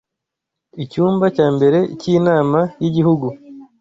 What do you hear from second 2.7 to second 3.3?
y’ igihugu